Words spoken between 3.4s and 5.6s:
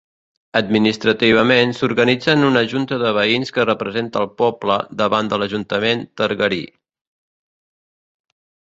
que representa al poble davant de